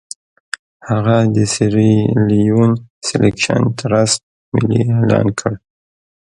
[0.89, 2.71] هغه د سیریلیون
[3.07, 4.19] سیلکشن ټرست
[4.53, 5.53] ملي اعلان کړ.